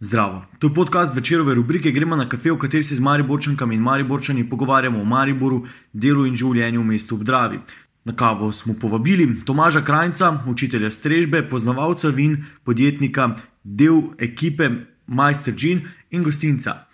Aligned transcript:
Zdravo. 0.00 0.44
To 0.58 0.66
je 0.66 0.74
podcast 0.74 1.16
večerove 1.16 1.54
rubrike 1.54 1.90
Gremo 1.90 2.16
na 2.16 2.28
kafe, 2.28 2.52
v 2.52 2.58
kateri 2.58 2.84
se 2.84 2.94
z 2.94 3.00
Mariborčankami 3.00 3.74
in 3.74 3.82
Mariborčani 3.82 4.48
pogovarjamo 4.48 5.00
o 5.00 5.04
Mariboru, 5.04 5.66
delu 5.92 6.26
in 6.26 6.36
življenju 6.36 6.80
v 6.80 6.86
mestu 6.86 7.16
Obdravi. 7.16 7.58
Na 8.04 8.14
kavo 8.16 8.52
smo 8.52 8.74
povabili 8.78 9.26
Tomaža 9.44 9.82
Krajca, 9.82 10.44
učitelja 10.46 10.90
strežbe, 10.90 11.42
poznavalca 11.50 12.08
vin, 12.08 12.44
podjetnika, 12.64 13.34
del 13.64 14.14
ekipe 14.18 14.70
Majster 15.06 15.54
Džin 15.54 15.82
in 16.10 16.22
gostinca. 16.22 16.86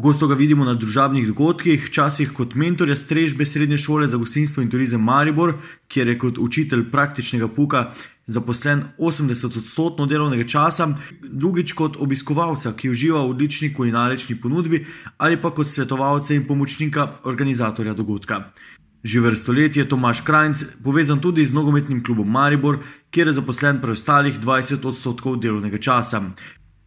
Pogosto 0.00 0.26
ga 0.26 0.34
vidimo 0.34 0.64
na 0.64 0.72
družabnih 0.72 1.26
dogodkih, 1.28 1.82
včasih 1.84 2.30
kot 2.32 2.54
mentorja 2.56 2.94
strežbe 2.96 3.44
srednje 3.44 3.76
šole 3.84 4.06
za 4.08 4.16
gostinstvo 4.16 4.62
in 4.64 4.70
turizem 4.72 5.02
Maribor, 5.04 5.52
kjer 5.92 6.08
je 6.08 6.14
kot 6.18 6.38
učitelj 6.40 6.86
praktičnega 6.88 7.48
puka 7.52 7.82
zaposlen 8.24 8.80
80-odstotno 8.96 10.06
delovnega 10.08 10.46
časa, 10.48 10.86
drugič 11.20 11.74
kot 11.76 11.98
obiskovalca, 12.00 12.72
ki 12.72 12.88
uživa 12.94 13.20
v 13.26 13.34
odlični 13.34 13.74
kulinarični 13.76 14.38
ponudbi, 14.40 14.86
ali 15.18 15.36
pa 15.36 15.50
kot 15.52 15.68
svetovalca 15.68 16.32
in 16.34 16.46
pomočnika 16.48 17.06
organizatorja 17.28 17.92
dogodka. 17.92 18.40
Že 19.04 19.20
vrsto 19.20 19.52
let 19.52 19.76
je 19.76 19.84
Tomaš 19.88 20.24
Krajc 20.24 20.64
povezan 20.84 21.20
tudi 21.20 21.44
z 21.44 21.52
nogometnim 21.52 22.00
klubom 22.04 22.28
Maribor, 22.28 22.80
kjer 23.10 23.28
je 23.28 23.36
zaposlen 23.36 23.84
preostalih 23.84 24.40
20 24.40 24.80
odstotkov 24.88 25.36
delovnega 25.36 25.76
časa. 25.76 26.22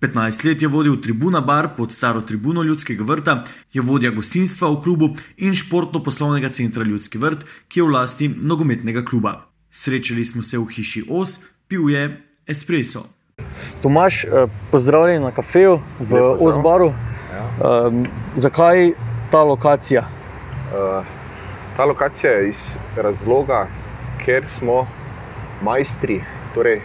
15 0.04 0.46
let 0.46 0.62
je 0.62 0.68
vodil 0.68 1.02
Tribuna 1.02 1.42
Bar 1.42 1.70
pod 1.78 1.92
staro 1.92 2.22
tribuno 2.22 2.64
Ljudskega 2.64 3.04
vrta, 3.04 3.44
je 3.74 3.82
vodja 3.82 4.10
gostinstva 4.12 4.68
v 4.70 4.82
klubu 4.84 5.08
in 5.38 5.56
športno-poslovnega 5.56 6.50
centra 6.52 6.84
Ljudski 6.84 7.18
vrt, 7.18 7.46
ki 7.68 7.80
je 7.80 7.84
v 7.84 7.94
lasti 7.94 8.28
nogometnega 8.28 9.06
kluba. 9.08 9.48
Srečali 9.72 10.26
smo 10.26 10.44
se 10.44 10.60
v 10.60 10.66
hiši 10.76 11.06
Os, 11.10 11.38
pil 11.68 11.88
je 11.90 12.20
espresso. 12.48 13.06
Tomaš, 13.82 14.26
eh, 14.26 14.48
pozdravljen 14.72 15.24
na 15.24 15.32
kafeju 15.32 15.80
v 16.00 16.20
Osbaru. 16.40 16.92
Ja. 17.32 17.88
Um, 17.88 18.04
zakaj 18.36 18.92
ta 19.32 19.44
lokacija? 19.44 20.04
Uh, 20.04 21.06
ta 21.78 21.86
lokacija 21.86 22.32
je 22.32 22.50
iz 22.50 22.76
razloga, 22.96 23.68
ker 24.26 24.44
smo 24.48 24.84
majstri, 25.62 26.20
torej 26.54 26.82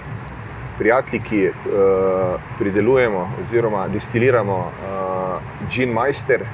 prijatelji, 0.78 1.20
ki 1.22 1.48
uh, 1.48 2.40
pridelujemo 2.58 3.28
oziroma 3.42 3.88
destiliramo 3.88 4.58
uh, 4.58 5.70
Gin 5.70 5.92
Meister, 5.92 6.44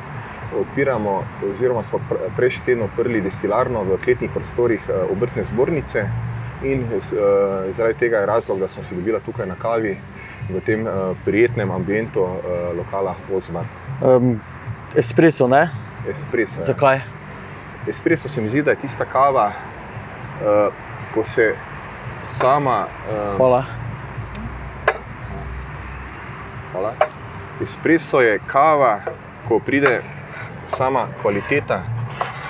odpiramo, 0.60 1.22
oziroma 1.52 1.82
smo 1.82 2.00
prejšnji 2.36 2.64
teden 2.64 2.82
odprli 2.82 3.20
destilarno 3.20 3.82
v 3.82 3.98
kletnih 4.04 4.30
prostorih 4.34 4.82
uh, 4.88 5.10
obrtne 5.12 5.44
zbornice. 5.44 6.08
In 6.64 6.86
uh, 6.88 7.02
zaradi 7.76 7.98
tega 7.98 8.22
je 8.22 8.26
razlog, 8.26 8.58
da 8.58 8.68
smo 8.68 8.82
se 8.82 8.94
dobili 8.94 9.20
tukaj 9.26 9.46
na 9.46 9.54
kavi 9.60 9.96
v 10.50 10.60
tem 10.60 10.86
uh, 10.86 11.16
prijetnem 11.24 11.70
ambientu 11.70 12.22
uh, 12.22 12.38
lokala 12.76 13.14
Ozmar. 13.34 13.64
Um, 14.00 14.40
espresso, 14.96 15.48
ne? 15.48 15.68
Espresso. 16.08 16.56
Ja. 16.56 16.72
Zakaj? 16.72 17.00
Espresso 17.88 18.28
se 18.28 18.40
mi 18.40 18.48
zdi, 18.48 18.62
da 18.62 18.70
je 18.70 18.76
tista 18.76 19.04
kava, 19.04 19.52
uh, 20.40 20.72
ko 21.14 21.24
se 21.24 21.54
sama. 22.22 22.86
Uh, 23.08 23.36
Hvala. 23.36 23.83
Hvala. 26.74 26.92
Espresso 27.62 28.20
je 28.20 28.38
kava, 28.46 29.00
ko 29.48 29.60
pride 29.66 30.00
sama 30.66 31.06
kvaliteta 31.22 31.82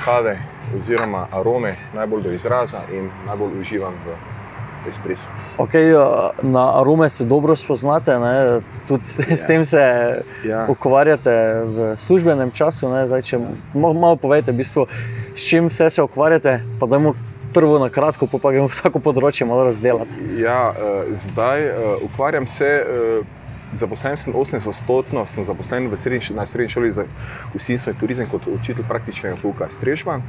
kave 0.05 0.39
oziroma 0.77 1.27
arome 1.33 1.75
najbolj 1.95 2.23
do 2.23 2.33
izraza 2.33 2.81
in 2.93 3.11
najbolj 3.27 3.61
uživam 3.61 3.93
v 4.07 4.17
espresso. 4.89 5.29
Okay, 5.59 5.93
na 6.43 6.81
arome 6.81 7.09
se 7.09 7.25
dobro 7.25 7.57
spoznate, 7.57 8.19
ne? 8.19 8.61
tudi 8.89 9.05
s, 9.05 9.19
ja. 9.19 9.37
s 9.37 9.47
tem 9.47 9.65
se 9.65 9.83
ja. 10.45 10.67
ukvarjate 10.69 11.37
v 11.65 11.95
službenem 11.99 12.51
času. 12.51 12.89
Zdaj, 13.07 13.23
če 13.23 13.39
malo 13.75 14.17
povete, 14.17 14.53
v 14.53 14.65
bistvu, 14.65 14.87
s 15.37 15.49
čim 15.49 15.69
vse 15.69 15.91
se 15.91 16.03
ukvarjate, 16.03 16.61
pa 16.81 16.87
dajmo 16.87 17.15
prvo 17.55 17.79
na 17.79 17.93
kratko, 17.93 18.27
pa 18.27 18.51
gremo 18.51 18.73
vsako 18.73 19.05
področje 19.05 19.47
malo 19.47 19.69
razdeliti. 19.69 20.41
Ja, 20.41 20.73
zdaj 21.29 21.71
ukvarjam 22.09 22.49
se 22.49 22.73
zaposlen 23.77 24.17
sem 24.17 24.33
80-odstotno, 24.33 25.27
sem 25.27 25.45
zaposlen 25.45 25.89
v 25.91 25.99
srednji, 25.99 26.35
na 26.37 26.47
srednji 26.47 26.75
šoli 26.75 26.93
za 26.93 27.05
gostinstvo 27.53 27.93
in 27.93 27.99
turizem 27.99 28.29
kot 28.31 28.47
učitelj 28.47 28.87
praktičnega 28.89 29.37
pouka 29.43 29.69
strežba. 29.71 30.21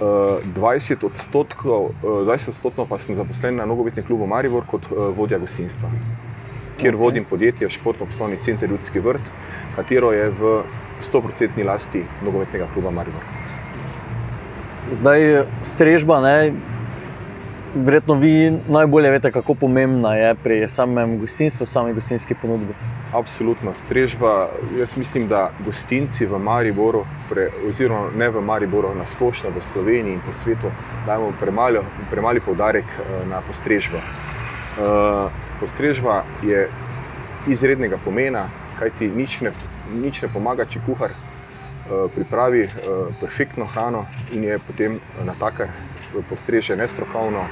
20 0.00 0.92
eh, 0.92 1.06
odstotkov, 1.06 1.94
20 2.02 2.48
eh, 2.48 2.50
odstotkov 2.50 2.88
pa 2.90 2.98
sem 2.98 3.16
zaposlen 3.16 3.56
na 3.56 3.66
nogometnem 3.66 4.04
klubu 4.06 4.26
Maribor 4.26 4.66
kot 4.66 4.82
eh, 4.90 4.94
vodja 5.14 5.38
gostinstva, 5.38 5.90
kjer 6.80 6.94
okay. 6.94 7.00
vodim 7.00 7.24
podjetje 7.24 7.70
Športno-poslovni 7.70 8.36
center 8.42 8.70
Ljudski 8.70 9.00
vrt, 9.00 9.22
katero 9.76 10.12
je 10.12 10.30
v 10.30 10.54
100-odstotni 11.02 11.64
lasti 11.64 12.04
nogometnega 12.24 12.66
kluba 12.74 12.90
Maribor. 12.90 13.22
Zdaj 14.92 15.46
strežba, 15.64 16.20
ne, 16.20 16.52
Verjetno 17.74 18.14
vi 18.14 18.52
najbolje 18.68 19.10
veste, 19.10 19.30
kako 19.32 19.54
pomembna 19.54 20.14
je 20.14 20.34
pri 20.34 20.68
samem 20.68 21.18
gostinstvu, 21.18 21.66
sami 21.66 21.94
gostinski 21.94 22.34
ponudbi. 22.42 22.74
Absolutno, 23.12 23.74
strežba. 23.74 24.48
Jaz 24.78 24.96
mislim, 24.96 25.26
da 25.28 25.50
gostinci 25.66 26.26
v 26.26 26.38
Mariboru, 26.38 27.04
pre, 27.28 27.48
oziroma 27.68 28.10
ne 28.16 28.28
v 28.30 28.40
Mariboru, 28.40 28.94
na 28.94 29.06
splošno 29.06 29.50
v 29.50 29.62
Sloveniji 29.72 30.14
in 30.14 30.22
po 30.26 30.32
svetu, 30.32 30.70
dajemo 31.06 31.32
premalo, 31.40 31.82
premali 32.10 32.40
poudarek 32.40 32.84
eh, 32.84 33.26
na 33.26 33.42
postrežbo. 33.42 33.98
Eh, 33.98 35.30
postrežba 35.60 36.22
je 36.46 36.68
izrednega 37.50 37.98
pomena, 38.04 38.46
kajti 38.78 39.10
nič 39.10 39.40
ne, 39.40 39.50
nič 39.94 40.22
ne 40.22 40.30
pomaga, 40.30 40.62
če 40.64 40.78
kuhar 40.86 41.10
pripravi 42.14 42.68
perfektno 43.20 43.66
hrano 43.66 44.06
in 44.32 44.44
je 44.44 44.58
potem 44.58 45.00
natakar 45.24 45.68
postreže 46.28 46.76
nestrokovno, 46.76 47.44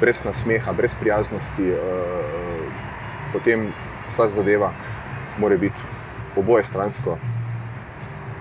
brez 0.00 0.24
nasmeha, 0.24 0.72
brez 0.72 0.94
prijaznosti, 0.94 1.70
eh, 1.70 1.76
potem 3.32 3.72
vsa 4.08 4.28
zadeva 4.28 4.72
mora 5.38 5.56
biti 5.56 5.80
oboje 6.36 6.64
stransko. 6.64 7.18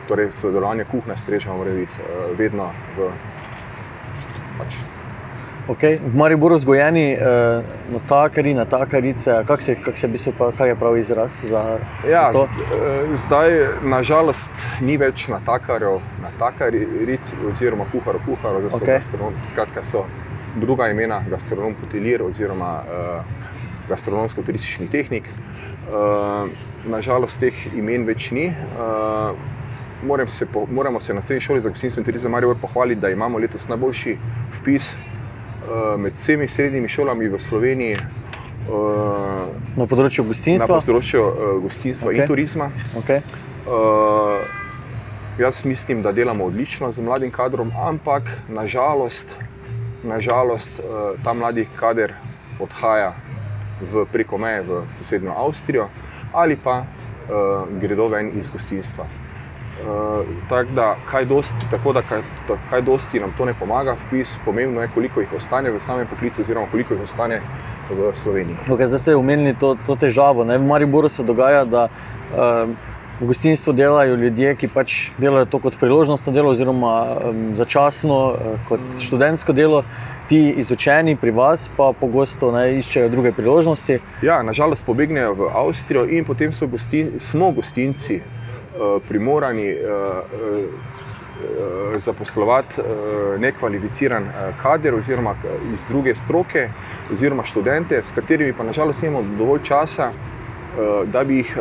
Torej, 0.08 0.32
sodelovanje 0.34 0.86
kuhne 0.90 1.18
streža 1.18 1.54
mora 1.54 1.72
biti 1.72 2.02
eh, 2.02 2.36
vedno 2.38 2.72
v. 2.98 3.12
Pač, 4.58 4.76
Okay. 5.70 6.00
V 6.02 6.16
Mariboru 6.16 6.58
zgojeni 6.58 7.14
eh, 7.14 7.20
na 7.94 8.00
takari, 8.10 8.54
na 8.54 8.66
takarice, 8.66 9.44
kak 9.48 9.62
se, 9.62 9.76
kak 9.76 9.98
se 9.98 10.08
bistvo, 10.08 10.34
pa, 10.38 10.52
kaj 10.58 10.70
je 10.70 10.76
pravi 10.76 11.00
izraz 11.00 11.36
za 11.46 11.78
ja, 12.10 12.32
to? 12.32 12.48
Eh, 12.50 13.14
zdaj, 13.16 13.54
nažalost, 13.86 14.64
ni 14.82 14.98
več 14.98 15.28
na 15.30 15.38
takarjev, 15.46 16.00
na 16.24 16.32
takaric 16.40 17.30
oziroma 17.52 17.86
kuharov, 17.92 18.26
kuharov, 18.26 18.66
da 18.66 18.72
so 18.74 18.80
okay. 18.82 18.98
gastronom, 18.98 19.38
skratka 19.46 19.84
so 19.86 20.02
druga 20.58 20.88
imena, 20.90 21.22
gastronom 21.30 21.78
potilir 21.78 22.26
oziroma 22.26 22.72
eh, 22.82 23.46
gastronomsko-turistični 23.92 24.90
tehnik. 24.90 25.30
Eh, 25.30 26.66
nažalost, 26.90 27.38
teh 27.46 27.54
imen 27.78 28.10
več 28.10 28.32
ni. 28.34 28.50
Eh, 28.50 29.48
Se 30.32 30.46
po, 30.46 30.64
moramo 30.72 31.02
se 31.04 31.14
na 31.14 31.22
srednji 31.22 31.42
šoli 31.42 31.62
za 31.62 31.70
gostinstvo 31.70 32.00
in 32.00 32.06
turizem 32.06 32.32
Marijo 32.32 32.56
pohvaliti, 32.56 33.02
da 33.02 33.10
imamo 33.10 33.38
letos 33.38 33.68
najboljši 33.68 34.14
vpis 34.62 34.94
med 35.98 36.14
vsemi 36.18 36.48
srednjimi 36.48 36.90
šolami 36.90 37.30
v 37.30 37.40
Sloveniji. 37.40 38.00
Uh, 38.70 39.50
na 39.78 39.86
področju 39.90 40.28
gostinstva? 40.28 40.68
Na 40.68 40.82
področju 40.84 41.22
uh, 41.26 41.54
gostinstva 41.64 42.12
okay. 42.12 42.22
in 42.22 42.30
turizma. 42.30 42.68
Okay. 43.02 43.24
Uh, 43.66 44.44
jaz 45.40 45.64
mislim, 45.66 46.04
da 46.06 46.12
delamo 46.12 46.46
odlično 46.46 46.92
z 46.92 47.02
mladim 47.02 47.32
kadrom, 47.32 47.72
ampak 47.78 48.30
nažalost, 48.50 49.36
nažalost 50.04 50.82
uh, 50.84 51.16
ta 51.24 51.34
mladi 51.34 51.66
kader 51.80 52.14
odhaja 52.60 53.14
v 53.80 54.06
preko 54.12 54.38
meje 54.38 54.62
v 54.68 54.84
sosednjo 54.98 55.32
Avstrijo 55.32 55.88
ali 56.34 56.58
pa 56.60 56.84
uh, 56.84 57.66
gredo 57.82 58.08
ven 58.08 58.32
iz 58.40 58.50
gostinstva. 58.54 59.08
Uh, 59.80 60.26
tako 60.50 60.72
da, 60.76 60.96
kaj 61.10 61.26
dosti, 61.26 61.66
tako 61.72 61.94
da, 61.94 62.02
kaj, 62.02 62.22
kaj 62.70 62.82
dosti 62.82 63.20
nam 63.20 63.32
to 63.38 63.46
ne 63.46 63.54
pomaga, 63.60 63.96
vpis, 64.08 64.36
pomembno 64.46 64.82
je, 64.82 64.90
koliko 64.94 65.22
jih 65.22 65.34
ostane 65.38 65.72
v 65.72 65.80
samem 65.80 66.08
poklicu, 66.08 66.42
oziroma 66.42 66.68
koliko 66.72 66.94
jih 66.94 67.04
ostane 67.04 67.40
v 67.90 68.12
Sloveniji. 68.14 68.58
Okay, 68.68 68.88
zdaj 68.88 69.00
ste 69.00 69.16
omenili 69.16 69.56
to, 69.56 69.78
to 69.88 69.96
težavo. 69.96 70.44
Ne? 70.44 70.58
V 70.58 70.68
Mariboru 70.68 71.10
se 71.10 71.24
dogaja, 71.24 71.64
da 71.66 71.88
uh, 71.88 72.74
v 73.22 73.28
gostinstvu 73.32 73.74
delajo 73.74 74.18
ljudje, 74.20 74.56
ki 74.60 74.68
pač 74.68 74.98
delajo 75.18 75.46
to 75.46 75.62
kot 75.64 75.78
priložnostno 75.80 76.34
delo, 76.36 76.52
oziroma 76.52 76.96
um, 77.16 77.46
začasno, 77.56 78.18
uh, 78.34 78.58
kot 78.68 78.84
študentsko 79.00 79.56
delo. 79.56 79.84
Ti 80.30 80.42
izučeni 80.62 81.16
pri 81.18 81.32
vas, 81.32 81.70
pa 81.78 81.94
pogosto 82.00 82.52
ne 82.52 82.68
iščejo 82.82 83.08
druge 83.10 83.32
priložnosti. 83.32 83.98
Ja, 84.22 84.42
nažalost, 84.44 84.84
pobegnejo 84.86 85.32
v 85.40 85.48
Avstrijo 85.56 86.04
in 86.06 86.28
potem 86.28 86.52
so 86.54 86.68
gostin, 86.68 87.16
smo 87.24 87.50
gostinci, 87.56 88.20
Eh, 88.22 88.39
primorani 89.08 89.68
eh, 89.68 89.78
eh, 89.80 90.66
zaposlovati 92.00 92.76
nekvalificiran 93.40 94.26
kader 94.62 94.96
oziroma 94.96 95.36
iz 95.74 95.84
druge 95.90 96.16
stroke 96.16 96.70
oziroma 97.14 97.44
študente, 97.44 98.04
s 98.04 98.12
katerimi 98.12 98.54
pa 98.54 98.64
nažalost 98.64 99.02
nimamo 99.02 99.38
dovolj 99.38 99.60
časa 99.64 100.12
da 101.06 101.24
bi, 101.24 101.38
jih, 101.38 101.58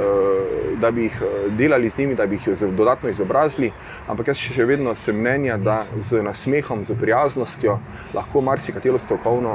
da 0.77 0.91
bi 0.91 1.03
jih 1.03 1.23
delali 1.59 1.91
z 1.91 1.99
njimi, 1.99 2.15
da 2.15 2.27
bi 2.27 2.37
jih 2.37 2.59
dodatno 2.73 3.09
izobrazili. 3.09 3.73
Ampak 4.07 4.29
jaz 4.29 4.37
še 4.37 4.65
vedno 4.65 4.95
sem 4.95 5.17
mnenja, 5.17 5.57
da 5.57 5.83
z 6.01 6.23
nasmehom, 6.23 6.85
z 6.85 6.97
prijaznostjo 7.01 7.79
lahko 8.15 8.41
marsikatero 8.41 8.99
strokovno, 8.99 9.55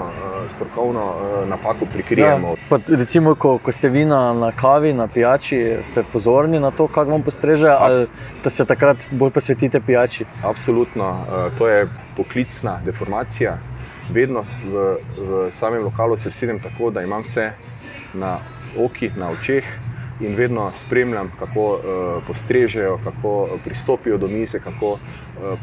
strokovno 0.49 1.05
napako 1.47 1.85
prikrijemo. 1.93 2.55
Ja, 2.71 2.79
recimo, 2.87 3.35
ko, 3.35 3.57
ko 3.57 3.71
ste 3.71 3.89
vi 3.89 4.05
na, 4.05 4.33
na 4.33 4.51
kavi, 4.51 4.93
na 4.93 5.07
pijači, 5.07 5.77
ste 5.83 6.03
pozorni 6.03 6.59
na 6.59 6.71
to, 6.71 6.87
kako 6.87 7.11
vam 7.11 7.23
postreže, 7.23 7.67
ali 7.69 8.07
da 8.43 8.49
se 8.49 8.65
takrat 8.65 9.07
bolj 9.11 9.31
posvetite 9.31 9.81
pijači? 9.81 10.25
Absolutno, 10.43 11.25
to 11.57 11.67
je 11.67 11.87
poklicna 12.17 12.79
deformacija 12.85 13.57
vedno 14.09 14.45
v, 14.65 14.97
v 15.17 15.51
samem 15.51 15.83
lokalu 15.83 16.17
se 16.17 16.29
vsidem 16.29 16.59
tako, 16.59 16.91
da 16.91 17.01
imam 17.01 17.23
vse 17.23 17.51
na 18.13 18.39
okih, 18.77 19.17
na 19.17 19.29
očeh 19.29 19.63
in 20.21 20.35
vedno 20.35 20.71
spremljam, 20.75 21.31
kako 21.39 21.63
uh, 21.71 21.79
postrežejo, 22.27 22.99
kako 23.03 23.59
pristopijo 23.63 24.17
do 24.17 24.27
mize, 24.27 24.59
kako 24.59 24.91
uh, 24.91 24.99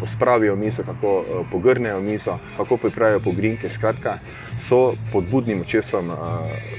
pospravijo 0.01 0.57
mizo, 0.57 0.83
kako 0.83 1.19
uh, 1.19 1.47
pogrnejo 1.53 2.01
mizo, 2.01 2.39
kako 2.57 2.77
pripravijo 2.77 3.21
pogrinke. 3.21 3.71
Skratka, 3.71 4.19
so 4.59 4.95
pod 5.13 5.31
budnim 5.31 5.61
očesom 5.61 6.11
uh, 6.11 6.17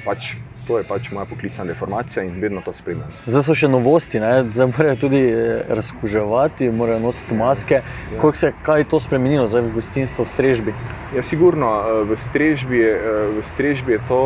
pač 0.05 0.33
to 0.71 0.77
je 0.79 0.85
pač 0.87 1.09
moja 1.11 1.25
poklicna 1.27 1.65
deformacija 1.67 2.23
in 2.23 2.37
vedno 2.39 2.61
to 2.63 2.71
spremljam. 2.73 3.09
Zdaj 3.25 3.43
so 3.43 3.55
še 3.59 3.67
novosti, 3.67 4.21
ne? 4.23 4.45
zdaj 4.55 4.69
morajo 4.71 4.99
tudi 5.03 5.19
eh, 5.27 5.63
razkuževati, 5.67 6.69
morajo 6.71 7.01
nositi 7.03 7.35
maske. 7.35 7.81
Ja. 7.81 8.19
Kako 8.21 8.39
se 8.39 8.53
je 8.53 8.85
to 8.87 8.99
spremenilo 9.03 9.49
zdaj 9.51 9.65
v 9.67 9.73
gostinstvu, 9.75 10.23
v 10.23 10.31
strežbi? 10.31 10.75
Ja, 11.15 11.23
sigurno 11.27 11.73
eh, 11.81 11.97
v 12.07 12.19
strežbi, 12.27 12.79
eh, 12.87 13.25
v 13.35 13.43
strežbi 13.51 13.97
je 13.97 14.05
to. 14.07 14.21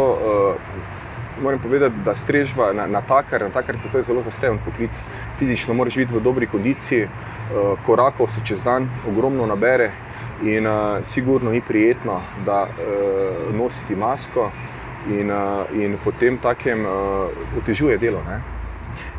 Moram 1.36 1.60
povedati, 1.60 1.98
da 2.06 2.14
strežba 2.16 2.70
na, 2.72 3.02
takar, 3.04 3.42
na 3.44 3.50
takar 3.52 3.76
se 3.82 3.90
to 3.92 4.00
je 4.00 4.06
zelo 4.08 4.22
zahteven 4.24 4.56
poklic. 4.64 4.96
Fizično 5.36 5.74
moraš 5.76 5.98
biti 6.00 6.16
v 6.16 6.22
dobri 6.24 6.48
kondiciji, 6.48 7.10
korakov 7.84 8.30
se 8.32 8.40
čez 8.48 8.62
dan 8.64 8.88
ogromno 9.04 9.44
nabere 9.44 9.90
in 10.48 10.64
sigurno 11.04 11.52
ni 11.52 11.60
prijetno, 11.60 12.22
da 12.48 12.62
nositi 13.52 14.00
masko 14.00 14.48
in, 15.08 15.32
uh, 15.32 15.66
in 15.74 15.98
potem 16.04 16.38
takem 16.38 16.86
uh, 16.86 17.30
otežuje 17.58 17.98
delo. 17.98 18.24
Ne? 18.28 18.42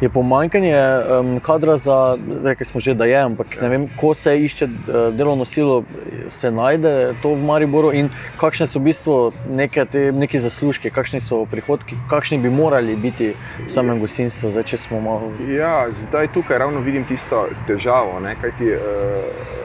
Je 0.01 0.09
pomanjkanje 0.09 0.77
um, 0.77 1.41
kadra 1.41 1.79
za, 1.79 2.19
rekli 2.45 2.67
smo 2.67 2.81
že, 2.81 2.95
da 2.95 3.05
je, 3.05 3.17
ampak 3.17 3.61
ne 3.61 3.69
vem, 3.69 3.89
ko 4.01 4.15
se 4.15 4.33
išče 4.45 4.69
delovno 5.13 5.45
silo, 5.45 5.85
se 6.29 6.51
najde 6.51 7.15
to 7.23 7.35
v 7.35 7.45
Mariboru 7.45 7.93
in 7.93 8.11
kakšne 8.41 8.67
so 8.67 8.79
v 8.79 8.91
bistvu 8.91 9.17
neke 9.49 9.85
te, 9.85 10.13
neki 10.13 10.41
zaslužki, 10.41 10.91
kakšni 10.91 11.21
so 11.21 11.45
prihodki, 11.51 11.97
kakšni 12.11 12.39
bi 12.39 12.51
morali 12.51 12.97
biti 12.97 13.33
v 13.35 13.69
samem 13.73 14.01
gostinstvu, 14.01 14.51
zdaj 14.51 14.69
če 14.73 14.83
smo 14.87 15.01
malo. 15.01 15.33
Ja, 15.53 15.87
zdaj 15.93 16.33
tukaj 16.35 16.59
ravno 16.59 16.81
vidim 16.81 17.05
tisto 17.05 17.47
težavo, 17.69 18.21
ne, 18.21 18.37
kajti, 18.41 18.77
uh, 18.77 19.65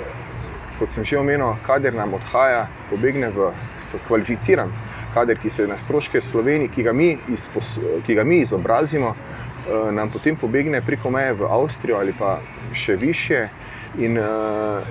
kot 0.79 0.91
sem 0.91 1.05
že 1.05 1.19
omenil, 1.19 1.55
kader 1.67 1.95
nam 1.95 2.15
odhaja, 2.19 2.67
pobegne 2.89 3.31
v, 3.35 3.51
v 3.91 4.07
kvalificiran 4.07 4.71
kader, 5.13 5.37
ki 5.37 5.49
se 5.49 5.67
na 5.67 5.77
stroške 5.77 6.21
Slovenije, 6.21 6.69
ki, 6.71 6.85
ki 8.05 8.15
ga 8.15 8.23
mi 8.23 8.41
izobrazimo, 8.41 9.15
eh, 9.15 9.91
nam 9.91 10.09
potem 10.09 10.35
pobegne 10.35 10.81
preko 10.81 11.09
meje 11.09 11.33
v 11.33 11.47
Avstrijo 11.49 11.97
ali 11.97 12.13
pa 12.19 12.39
še 12.73 12.95
više. 12.95 13.47
In, 13.99 14.17
eh, 14.17 14.23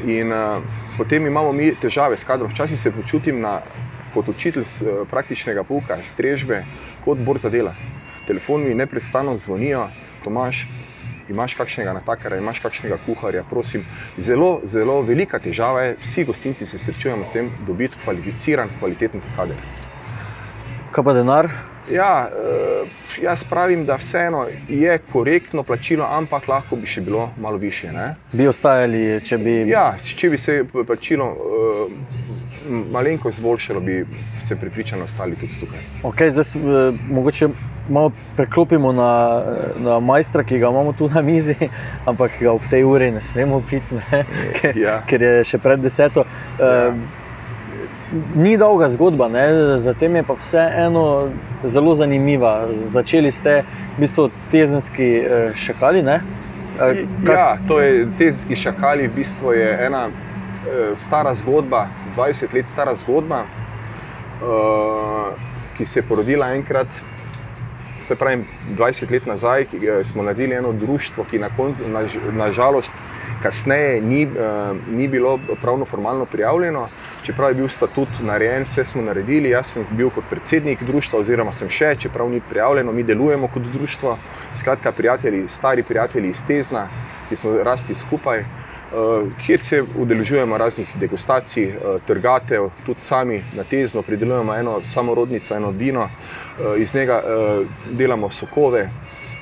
in 0.05 0.33
eh, 0.33 0.61
potem 0.99 1.27
imamo 1.27 1.53
mi 1.53 1.75
težave 1.75 2.17
s 2.17 2.25
kadrom. 2.25 2.51
Včasih 2.51 2.81
se 2.81 2.91
počutim 2.91 3.41
na, 3.41 3.61
kot 4.15 4.29
učitelj 4.29 4.65
praktičnega 5.11 5.65
pouka, 5.65 5.97
strežbe, 6.03 6.65
kot 7.05 7.19
bor 7.19 7.39
za 7.39 7.49
dela. 7.49 7.75
Telefoni 8.27 8.69
mi 8.69 8.75
neprestano 8.75 9.37
zvonijo, 9.37 9.89
Tomaš. 10.25 10.67
Imáš 11.31 11.55
kakšnega 11.55 11.93
natakara, 11.95 12.41
imaš 12.43 12.59
kakšnega 12.59 12.99
kuharja, 13.07 13.45
prosim. 13.51 13.85
Zelo, 14.19 14.61
zelo 14.67 15.01
velika 15.07 15.39
težava 15.39 15.83
je, 15.83 15.97
vsi 16.03 16.25
gostinci 16.25 16.67
se 16.67 16.79
srečujemo 16.79 17.27
s 17.27 17.33
tem, 17.33 17.53
dobiti 17.67 18.03
kvalificiran, 18.05 18.75
kvaliteten 18.81 19.23
kader. 19.37 19.90
Kaj 20.91 21.05
pa 21.05 21.13
denar? 21.15 21.47
Ja, 21.91 22.29
uh, 22.29 22.89
jaz 23.23 23.45
pravim, 23.45 23.85
da 23.87 23.95
vseeno 23.97 24.47
je 24.69 24.99
korektno 25.13 25.63
plačilo, 25.63 26.07
ampak 26.11 26.49
lahko 26.49 26.77
bi 26.77 26.87
še 26.87 27.01
bilo 27.01 27.29
malo 27.39 27.57
više. 27.63 27.93
Ne? 27.93 28.15
Bi 28.33 28.49
ostajali, 28.51 29.21
če 29.25 29.39
bi. 29.39 29.55
Ja, 29.71 29.93
če 30.03 30.31
bi 30.31 30.39
se 30.39 30.65
plačilo 30.87 31.29
uh, 31.31 31.93
malenkost 32.91 33.39
izboljšalo, 33.39 33.81
bi 33.81 34.01
se 34.43 34.57
pripričano 34.59 35.07
ostali 35.07 35.39
tudi 35.39 35.61
tukaj. 35.61 35.87
Okay, 36.11 36.35
zdaj, 36.35 36.59
uh, 36.59 36.99
mogoče 37.11 37.49
malo 37.89 38.11
preklopimo 38.37 38.93
na, 38.93 39.13
na 39.79 40.01
majstra, 40.01 40.43
ki 40.43 40.59
ga 40.59 40.75
imamo 40.75 40.93
tu 40.99 41.09
na 41.15 41.23
mizi, 41.23 41.55
ampak 42.11 42.35
ga 42.43 42.53
ob 42.53 42.67
tej 42.71 42.87
uri 42.87 43.13
ne 43.15 43.23
smemo 43.23 43.63
piti, 43.71 44.03
ker, 44.59 44.79
ja. 44.79 45.01
ker 45.07 45.23
je 45.23 45.35
še 45.55 45.63
pred 45.63 45.87
deseto. 45.87 46.27
Ja 46.59 46.85
ni 48.35 48.57
dolga 48.57 48.91
zgodba, 48.91 49.31
zatem 49.79 50.17
je 50.17 50.23
pa 50.23 50.35
vseeno 50.35 51.29
zelo 51.65 51.95
zanimiva. 51.95 52.69
Začeli 52.73 53.31
ste 53.31 53.63
v 53.97 54.01
bistvu 54.01 54.31
tezenski 54.51 55.09
eh, 55.19 55.53
šakali. 55.55 56.03
Ne? 56.03 56.21
Eh, 56.81 57.05
ja, 57.29 57.59
to 57.69 57.81
je 57.81 58.09
tezenski 58.19 58.57
šakali, 58.57 59.09
v 59.09 59.15
bistvu 59.15 59.53
je 59.53 59.87
ena 59.87 60.09
eh, 60.09 60.97
stara 60.97 61.35
zgodba, 61.35 61.87
20 62.17 62.55
let 62.55 62.67
stara 62.67 62.95
zgodba, 62.95 63.45
ki 65.77 65.87
se 65.87 65.99
je 66.01 66.05
porodila 66.09 66.55
enkrat. 66.57 66.89
Se 68.11 68.17
pravi, 68.17 68.43
20 68.77 69.13
let 69.13 69.27
nazaj 69.27 69.67
smo 70.05 70.23
naredili 70.23 70.55
eno 70.55 70.73
društvo, 70.73 71.25
ki 71.25 71.39
nažalost 71.39 72.95
na, 72.95 73.07
na 73.31 73.43
kasneje 73.43 74.01
ni, 74.01 74.25
uh, 74.27 74.33
ni 74.89 75.09
bilo 75.09 75.39
pravno 75.63 75.85
formalno 75.85 76.27
prijavljeno, 76.27 76.89
čeprav 77.23 77.51
je 77.51 77.55
bil 77.55 77.69
statut 77.69 78.19
narejen, 78.19 78.67
vse 78.67 78.85
smo 78.85 79.03
naredili. 79.03 79.55
Jaz 79.55 79.67
sem 79.67 79.87
bil 79.91 80.11
kot 80.11 80.27
predsednik 80.31 80.83
društva, 80.83 81.21
oziroma 81.21 81.55
sem 81.55 81.71
še, 81.71 81.95
čeprav 81.97 82.31
ni 82.31 82.41
prijavljeno, 82.41 82.93
mi 82.93 83.07
delujemo 83.07 83.47
kot 83.49 83.63
društvo. 83.63 84.17
Skratka, 84.55 84.93
prijatelji, 84.93 85.49
stari 85.49 85.83
prijatelji 85.83 86.35
iz 86.35 86.43
Tezna, 86.45 86.89
ki 87.29 87.37
smo 87.37 87.63
rasli 87.63 87.95
skupaj. 87.95 88.43
Uh, 88.91 89.29
kjer 89.47 89.61
se 89.61 89.83
udeležujemo 89.99 90.59
raznih 90.59 90.89
degustacij, 90.99 91.69
uh, 91.69 92.01
trgatev, 92.07 92.71
tudi 92.87 93.01
sami 93.01 93.37
na 93.55 93.63
tezno 93.65 94.03
pridelujemo 94.03 94.55
eno 94.55 94.81
samorodnico, 94.83 95.55
eno 95.55 95.71
vino, 95.71 96.03
uh, 96.03 96.81
iz 96.81 96.95
njega 96.95 97.23
delamo 97.91 98.31
sokove, 98.31 98.89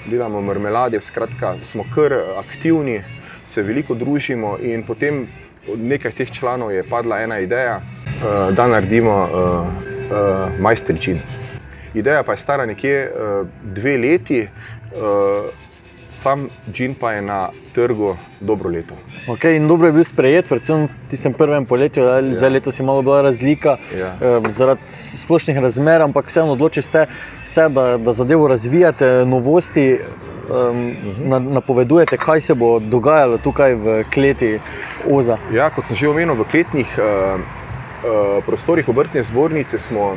delamo 0.06 0.40
marmelade, 0.40 1.00
skratka, 1.00 1.54
smo 1.62 1.84
kar 1.94 2.12
aktivni, 2.36 3.02
se 3.44 3.62
veliko 3.62 3.94
družimo 3.94 4.58
in 4.60 4.84
potem 4.84 5.26
od 5.72 5.80
nekaj 5.80 6.12
teh 6.12 6.30
članov 6.30 6.72
je 6.72 6.84
padla 6.84 7.22
ena 7.22 7.38
ideja, 7.38 7.80
da 8.52 8.66
naredimo 8.66 9.16
majstričin. 10.58 11.18
Ideja 11.94 12.22
pa 12.22 12.32
je 12.32 12.38
stara 12.38 12.66
nekje 12.66 13.10
dve 13.62 13.96
leti. 13.96 14.46
Uh, 16.08 16.14
Sam 16.18 16.48
džin 16.72 16.94
pa 16.94 17.12
je 17.12 17.22
na 17.22 17.48
trgu 17.74 18.16
dobro 18.40 18.70
leto. 18.70 18.94
Okay, 19.28 19.56
in 19.56 19.68
dobro 19.68 19.86
je 19.86 19.92
bil 19.92 20.04
sprejet, 20.04 20.48
predvsem 20.48 20.86
v 20.86 21.10
tistem 21.10 21.32
prvem 21.32 21.66
poletju, 21.66 22.04
ja. 22.04 22.22
za 22.36 22.48
leto 22.48 22.72
si 22.72 22.82
malo 22.82 23.02
bila 23.02 23.22
razlika 23.22 23.76
ja. 23.98 24.14
eh, 24.22 24.50
zaradi 24.50 24.80
splošnih 24.90 25.58
razmer, 25.58 26.02
ampak 26.02 26.26
vseeno 26.26 26.52
odločite 26.52 27.06
se, 27.44 27.68
da, 27.68 27.96
da 27.96 28.12
zadevo 28.12 28.48
razvijate, 28.48 29.06
novosti 29.26 29.98
um, 29.98 30.96
na, 31.28 31.38
napovedujete, 31.38 32.16
kaj 32.16 32.40
se 32.40 32.54
bo 32.54 32.78
dogajalo 32.80 33.38
tukaj 33.38 33.74
v 33.74 34.02
kleti 34.14 34.58
Oza? 35.10 35.38
Ja, 35.52 35.70
kot 35.70 35.84
sem 35.84 35.96
že 35.96 36.08
omenil, 36.08 36.34
v 36.34 36.48
kletnih 36.50 36.98
uh, 36.98 37.38
uh, 37.38 38.44
prostorih 38.46 38.88
obrtne 38.88 39.22
zbornice 39.22 39.78
smo 39.78 40.16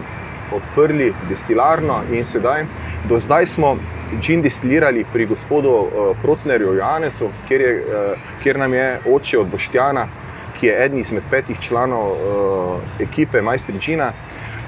odprli 0.55 1.13
destilarno 1.29 2.01
in 2.11 2.25
sedaj, 2.25 2.65
do 3.09 3.19
zdaj 3.19 3.45
smo 3.45 3.77
džin 4.19 4.41
destilirali 4.41 5.05
pri 5.13 5.25
gospodu 5.25 5.69
uh, 5.69 6.17
Protnerju 6.21 6.75
Janesu, 6.75 7.29
kjer, 7.47 7.61
je, 7.61 7.75
uh, 7.85 8.19
kjer 8.43 8.59
nam 8.59 8.73
je 8.73 8.99
oče 9.13 9.39
od 9.39 9.47
Boštjana, 9.47 10.07
ki 10.59 10.67
je 10.67 10.85
eden 10.85 10.99
izmed 10.99 11.23
petih 11.29 11.59
članov 11.59 12.11
uh, 12.11 12.81
ekipe 12.99 13.41
Majstri 13.41 13.79
Džina. 13.79 14.11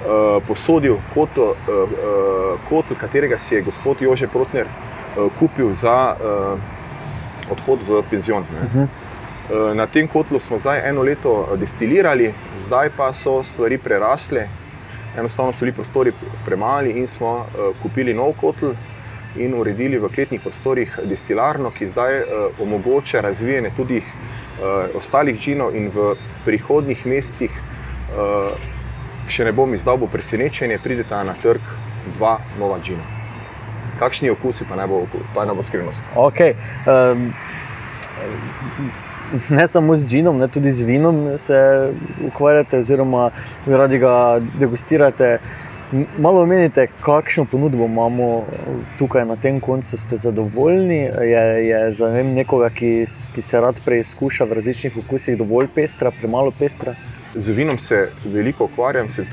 Uh, 0.03 0.43
posodil 0.47 0.97
kotl, 1.13 1.41
uh, 1.41 1.55
uh, 1.67 2.59
kotl, 2.69 2.93
katerega 2.99 3.37
si 3.39 3.55
je 3.55 3.61
gospod 3.61 4.01
Jože 4.01 4.27
Protner 4.27 4.67
uh, 4.67 5.31
kupil 5.39 5.75
za 5.75 6.15
uh, 6.15 6.59
odhod 7.51 7.79
v 7.87 8.03
penzion. 8.09 8.43
Uh 8.43 8.75
-huh. 8.75 8.87
uh, 8.87 9.75
na 9.75 9.87
tem 9.87 10.07
kotlu 10.07 10.39
smo 10.39 10.59
zdaj 10.59 10.89
eno 10.89 11.01
leto 11.01 11.47
destilirali, 11.55 12.33
zdaj 12.57 12.89
pa 12.97 13.13
so 13.13 13.43
stvari 13.43 13.77
prerasle, 13.77 14.47
enostavno 15.17 15.51
so 15.51 15.59
bili 15.59 15.71
prostori 15.71 16.11
premali 16.45 16.91
in 16.91 17.07
smo 17.07 17.35
uh, 17.37 17.45
kupili 17.81 18.13
nov 18.13 18.33
kotl. 18.41 18.65
In 19.35 19.55
uredili 19.57 19.97
v 19.97 20.09
kletnih 20.13 20.41
prostorih 20.41 20.99
destilarno, 21.09 21.71
ki 21.73 21.87
zdaj 21.89 22.19
uh, 22.21 22.59
omogoča 22.61 23.21
razvijanje 23.21 23.71
tudi 23.77 23.97
uh, 23.97 24.93
ostalih 24.95 25.39
džinov, 25.39 25.73
in 25.75 25.89
v 25.89 26.13
prihodnjih 26.45 27.05
mesecih, 27.05 27.57
uh, 28.13 28.53
še 29.27 29.49
ne 29.49 29.51
bom 29.51 29.73
izdal, 29.73 29.97
bo 29.97 30.07
presenečenje, 30.07 30.77
prideta 30.83 31.23
na 31.23 31.33
trg 31.41 31.73
dva 32.17 32.37
nova 32.59 32.77
džina. 32.83 33.23
kakšni 33.99 34.29
okusi, 34.29 34.65
pa 34.69 34.75
ne 34.75 34.87
bo, 34.87 35.05
pa 35.33 35.45
ne 35.45 35.53
bo 35.53 35.63
skrivnost. 35.63 36.03
Okay. 36.15 36.55
Um, 36.85 37.33
ne 39.49 39.67
samo 39.67 39.95
z 39.95 40.05
džinom, 40.05 40.37
ne 40.37 40.47
tudi 40.47 40.71
z 40.71 40.83
vinom 40.83 41.37
se 41.37 41.89
ukvarjate, 42.27 42.77
oziroma 42.77 43.31
radi 43.65 43.97
ga 43.97 44.39
degustirate. 44.59 45.37
Malo 46.17 46.41
omenite, 46.41 46.87
kakšno 47.01 47.45
ponudbo 47.45 47.85
imamo 47.85 48.43
tukaj 48.97 49.25
na 49.25 49.35
tem 49.35 49.59
koncu, 49.59 49.97
ste 49.97 50.15
zadovoljni? 50.15 50.97
Je, 51.21 51.67
je 51.67 51.91
za 51.91 52.07
vem, 52.09 52.31
nekoga, 52.33 52.69
ki, 52.69 53.05
ki 53.35 53.41
se 53.41 53.61
rad 53.61 53.77
preizkuša 53.85 54.47
v 54.49 54.57
različnih 54.57 54.97
okusih, 55.03 55.37
dovolj 55.37 55.69
pestra, 55.75 56.11
premalo 56.11 56.51
pestra? 56.59 56.95
Z 57.35 57.53
vinom 57.53 57.77
se 57.79 58.07
veliko 58.25 58.65
ukvarjam, 58.65 59.09
se 59.09 59.25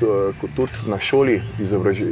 tudi 0.55 0.85
na 0.85 0.99
šoli 0.99 1.41
izobraž, 1.59 2.03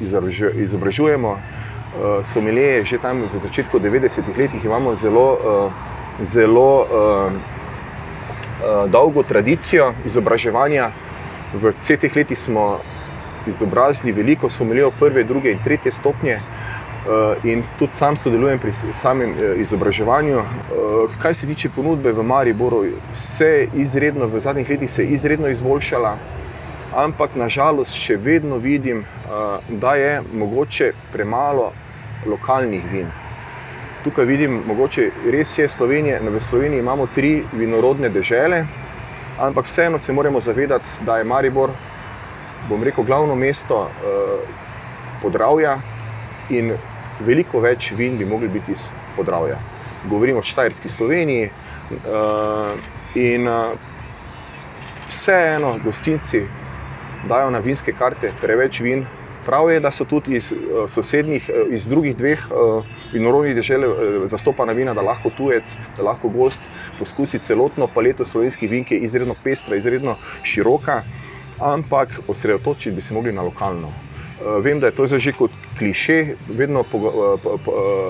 izobraž, 0.00 0.42
izobražujemo. 0.54 1.30
Uh, 1.30 2.26
Somelije, 2.26 2.84
že 2.84 3.02
tam 3.02 3.26
v 3.26 3.42
začetku 3.42 3.78
90-ih 3.78 4.38
let 4.38 4.54
imamo 4.64 4.94
zelo, 4.96 5.38
zelo 6.22 6.70
dolgo 8.86 9.22
tradicijo 9.22 9.94
izobraževanja. 10.06 10.92
V 11.54 11.72
vseh 11.80 11.98
teh 11.98 12.16
letih 12.16 12.38
smo 12.38 12.78
izobrazili 13.46 14.12
veliko 14.12 14.48
somelijev 14.50 14.90
prve, 14.98 15.24
druge 15.24 15.52
in 15.52 15.58
tretje 15.64 15.92
stopnje. 15.92 16.40
In 17.44 17.62
tudi 17.78 17.92
sam 17.92 18.16
sodelujem 18.16 18.58
pri 18.58 18.72
samem 18.92 19.34
izobraževanju. 19.56 20.42
Kaj 21.22 21.34
se 21.34 21.46
tiče 21.46 21.68
ponudbe 21.68 22.12
v 22.12 22.22
Mariboru, 22.22 22.84
se 23.14 23.46
je 23.46 23.68
izredno, 23.74 24.26
v 24.26 24.40
zadnjih 24.40 24.70
letih 24.70 24.98
izredno 24.98 25.48
izboljšala, 25.48 26.16
ampak 26.94 27.36
nažalost 27.38 27.94
še 27.94 28.16
vedno 28.16 28.58
vidim, 28.58 29.04
da 29.68 29.94
je 29.94 30.20
mogoče 30.34 30.92
premalo 31.12 31.70
lokalnih 32.26 32.82
vin. 32.92 33.06
Tukaj 34.04 34.24
vidim, 34.24 34.62
mogoče 34.66 35.10
res 35.30 35.58
je 35.58 35.68
Slovenija, 35.68 36.18
v 36.22 36.40
Sloveniji 36.40 36.82
imamo 36.82 37.06
tri 37.06 37.44
vinorodne 37.52 38.08
dežele, 38.08 38.64
ampak 39.38 39.66
vseeno 39.66 39.98
se 39.98 40.12
moramo 40.12 40.40
zavedati, 40.40 40.90
da 41.00 41.18
je 41.18 41.24
Maribor 41.24 41.70
bom 42.68 42.82
rekel, 42.82 43.04
glavno 43.04 43.34
mesto 43.34 43.86
uh, 43.86 44.40
Podravja 45.22 45.78
in 46.50 46.72
veliko 47.24 47.60
več 47.60 47.92
vin 47.96 48.18
bi 48.18 48.24
mogli 48.24 48.48
biti 48.48 48.72
iz 48.72 48.88
Podravja. 49.16 49.58
Govorimo 50.10 50.38
o 50.38 50.46
Štajerski 50.46 50.88
Sloveniji 50.88 51.50
uh, 51.90 52.72
in 53.14 53.48
uh, 53.48 53.72
vseeno 55.08 55.76
gostinci 55.84 56.44
dajo 57.28 57.50
na 57.50 57.58
vinske 57.58 57.92
karte 57.92 58.32
preveč 58.40 58.80
vin. 58.80 59.06
Prav 59.46 59.70
je, 59.70 59.80
da 59.80 59.92
so 59.94 60.04
tudi 60.04 60.36
iz 60.36 60.50
uh, 60.52 60.84
sosednjih, 60.90 61.50
uh, 61.50 61.74
iz 61.74 61.86
drugih 61.88 62.16
dveh 62.18 62.48
uh, 62.50 62.84
vinorodnih 63.12 63.54
dežel 63.56 63.86
uh, 63.86 63.96
zastopana 64.30 64.74
vina, 64.74 64.94
da 64.94 65.02
lahko 65.06 65.30
tujec, 65.36 65.76
da 65.96 66.02
lahko 66.02 66.28
gost 66.28 66.62
poskusi 66.98 67.38
celotno 67.38 67.86
paleto 67.86 68.24
slovenskih 68.26 68.70
vin, 68.70 68.84
ki 68.84 68.98
je 68.98 69.06
izredno 69.06 69.38
pestra, 69.44 69.78
izredno 69.78 70.16
široka 70.42 71.02
ampak 71.60 72.20
osredotočiti 72.28 72.96
bi 72.96 73.02
se 73.02 73.14
mogli 73.14 73.32
na 73.32 73.42
lokalno. 73.42 73.88
Eh, 74.36 74.60
vem, 74.62 74.80
da 74.80 74.86
je 74.86 74.92
to 74.92 75.06
že 75.06 75.32
kot 75.32 75.50
kliše, 75.78 76.36
vedno 76.48 76.84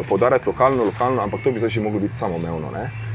podarjati 0.09 0.45
eh, 0.45 0.49
lokalno, 0.49 0.85
lokalno, 0.85 1.23
ampak 1.23 1.41
to 1.45 1.53
bi 1.53 1.59
zdaj 1.59 1.71
že 1.71 1.81
moglo 1.81 2.01
biti 2.01 2.17
samoumevno. 2.17 2.73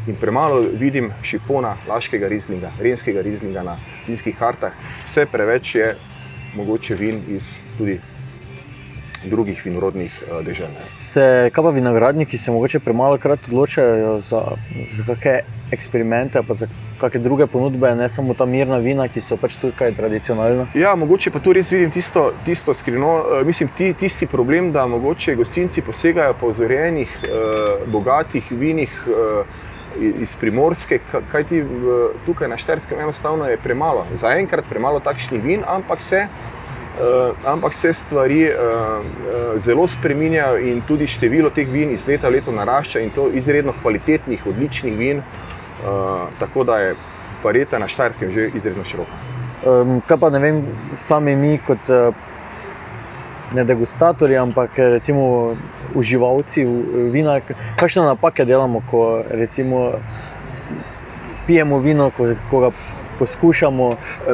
In 0.08 0.16
premalo 0.16 0.64
vidim 0.80 1.12
šipona, 1.24 1.76
laškega 1.88 2.28
rizlinga, 2.28 2.72
renskega 2.80 3.22
rizlinga 3.22 3.64
na 3.64 3.78
vinskih 4.08 4.38
kartah, 4.38 4.72
vse 5.06 5.26
preveč 5.26 5.76
je 5.76 5.96
mogoče 6.56 6.96
vin 6.96 7.24
iz 7.28 7.54
tudi 7.78 8.00
drugih 9.30 9.66
vinorodnih 9.66 10.12
eh, 10.22 10.44
dežel. 10.44 10.68
Se, 11.00 11.50
kaj 11.54 11.64
pa 11.64 11.70
vinogradniki 11.70 12.38
se 12.38 12.52
morda 12.52 12.80
premalo 12.80 13.18
krat 13.18 13.40
odločajo 13.48 14.20
za, 14.20 14.42
za 14.96 15.04
kakšne 15.06 15.42
eksperimente, 15.72 16.42
pa 16.48 16.54
za 16.54 16.68
kakšne 17.00 17.22
druge 17.24 17.48
ponudbe, 17.48 17.94
ne 17.96 18.10
samo 18.10 18.34
ta 18.34 18.46
mirna 18.46 18.78
vina, 18.78 19.08
ki 19.08 19.22
so 19.22 19.38
pač 19.38 19.56
tukaj 19.62 19.94
tradicionalna? 19.96 20.68
Ja, 20.76 20.96
mogoče 20.96 21.32
pa 21.32 21.40
tu 21.40 21.54
res 21.54 21.72
vidim 21.72 21.92
tisto, 21.92 22.32
tisto 22.46 22.74
skrivno, 22.74 23.14
eh, 23.40 23.46
mislim, 23.46 23.70
ti, 23.78 23.94
tisti 23.94 24.28
problem, 24.28 24.72
da 24.72 24.88
mogoče 24.88 25.36
gostinci 25.36 25.82
posegajo 25.82 26.38
po 26.40 26.52
ozorjenih, 26.56 27.18
eh, 27.24 27.86
bogatih 27.88 28.52
vinih. 28.52 29.04
Iz 29.92 30.38
primorske, 30.40 31.02
kaj 31.32 31.44
ti 31.50 31.58
tukaj 32.26 32.48
na 32.48 32.56
Šterskem 32.58 33.00
enostavno 33.04 33.50
je 33.50 33.58
premalo. 33.60 34.06
Zaenkrat 34.16 34.70
premalo 34.70 35.02
takšnih 35.04 35.44
vin, 35.44 35.66
ampak 35.68 36.00
se 36.02 36.22
Uh, 36.92 37.48
ampak 37.48 37.74
se 37.74 37.94
stvari 37.94 38.50
uh, 38.50 38.56
uh, 39.00 39.62
zelo 39.64 39.88
spremenjajo, 39.88 40.58
in 40.60 40.82
tudi 40.88 41.08
število 41.08 41.50
teh 41.50 41.70
vin 41.70 41.94
iz 41.96 42.04
leta 42.08 42.28
v 42.28 42.36
leto 42.36 42.52
narašča, 42.52 43.00
in 43.00 43.10
to 43.16 43.30
izredno 43.32 43.74
kvalitetnih, 43.82 44.48
odličnih 44.48 44.98
vin. 44.98 45.24
Tako 46.40 46.64
da 46.64 46.78
je 46.78 46.96
pareta 47.42 47.80
na 47.80 47.88
Štajerskem 47.88 48.30
že 48.32 48.52
izredno 48.54 48.84
široka. 48.86 49.12
Um, 49.66 50.02
kaj 50.06 50.18
pa 50.22 50.30
ne 50.30 50.40
vem, 50.40 50.60
sami 50.94 51.34
mi, 51.36 51.56
kot 51.66 51.90
ne 53.54 53.64
degustatorji, 53.64 54.38
ampak 54.38 54.78
recimo 54.78 55.56
uživalci 55.96 56.66
vina, 57.12 57.40
kakšne 57.80 58.04
napake 58.04 58.46
delamo, 58.46 58.84
ko 58.92 59.24
recimo 59.30 59.92
pijemo 61.48 61.80
vino, 61.80 62.12
ko, 62.18 62.36
ko 62.52 62.60
ga 62.60 62.72
poskušamo. 63.22 63.90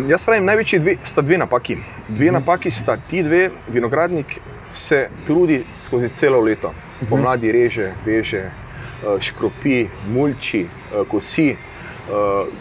Jaz 0.08 0.24
pravim, 0.24 0.46
največji 0.48 0.80
dve, 0.80 0.94
sta 1.04 1.22
dve 1.22 1.38
napaki. 1.38 1.76
Dve 2.08 2.30
mhm. 2.32 2.40
napaki 2.40 2.72
sta 2.72 2.96
ti 3.10 3.24
dve, 3.24 3.50
vinogradnik 3.68 4.40
se 4.74 5.08
trudi 5.28 5.64
skozi 5.84 6.10
celo 6.10 6.40
leto, 6.42 6.72
spomladi 7.02 7.48
mhm. 7.48 7.58
reže, 7.58 7.90
veže, 8.06 8.44
eh, 8.46 9.18
škropi, 9.22 9.88
mulči, 10.14 10.62
eh, 10.64 11.04
kosi, 11.12 11.50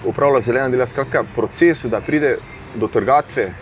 upravlja 0.04 0.42
eh, 0.42 0.42
zelena 0.42 0.68
dela. 0.68 0.87
Skratka, 0.87 1.23
proces, 1.37 1.85
da 1.87 2.00
pride 2.00 2.37
do 2.75 2.88
trgatve. 2.88 3.52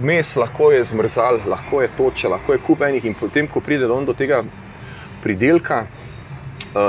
Vmes 0.00 0.36
lahko 0.36 0.70
je 0.72 0.84
zmrzal, 0.84 1.40
lahko 1.48 1.82
je 1.82 1.88
toče, 1.96 2.28
lahko 2.28 2.52
je 2.52 2.60
kupenih, 2.64 3.04
in 3.04 3.14
potem, 3.18 3.48
ko 3.48 3.60
pride 3.60 3.88
do 3.88 4.14
tega 4.14 4.44
pridelka, 5.22 5.84